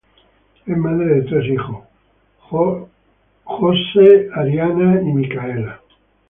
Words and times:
Es 0.65 0.75
madre 0.77 1.05
de 1.13 1.21
tres 1.27 1.45
hijos, 1.45 1.85
Joel, 2.47 2.85
Ariel 4.33 4.99
y 5.07 5.11
Michal. 5.13 5.79